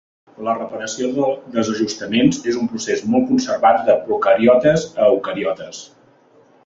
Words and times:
La 0.45 0.53
reparació 0.59 1.09
de 1.17 1.27
desajustaments 1.57 2.39
és 2.53 2.57
un 2.61 2.69
procés 2.71 3.05
molt 3.17 3.29
conservat 3.33 3.85
de 3.91 3.99
procariotes 4.09 4.87
a 4.97 5.11
eucariotes. 5.13 5.85